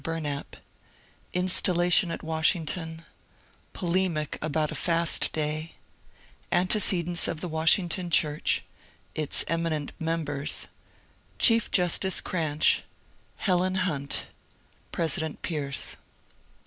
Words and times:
Bnmap— 0.01 0.55
Installation 1.33 2.09
at 2.09 2.23
Washington— 2.23 3.05
Polemic 3.73 4.39
abont 4.41 4.71
a 4.71 4.73
Fast 4.73 5.31
Day— 5.31 5.73
Antecedents 6.61 7.27
of 7.27 7.39
the 7.39 7.47
Washington 7.47 8.09
chnroh— 8.09 8.61
Its 9.21 9.45
eminent 9.47 9.93
members— 9.99 10.65
Chief 11.37 11.69
Justice 11.69 12.19
Cranch— 12.19 12.81
Helen 13.45 13.75
Hnnt— 13.75 14.23
Prosident 14.91 15.43
Pierce. 15.43 15.97